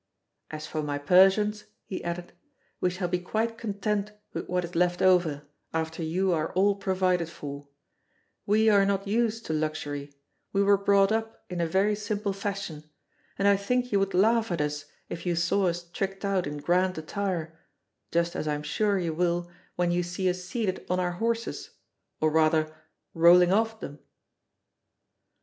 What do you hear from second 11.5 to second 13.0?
in a very simple fashion,